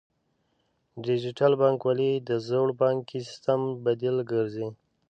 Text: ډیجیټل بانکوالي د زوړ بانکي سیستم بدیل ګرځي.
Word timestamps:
ډیجیټل 1.05 1.51
بانکوالي 1.61 2.11
د 2.29 2.29
زوړ 2.47 2.67
بانکي 2.81 3.19
سیستم 3.29 3.59
بدیل 3.85 4.17
ګرځي. 4.31 4.67